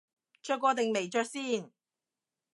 [0.41, 1.71] 着過定未着先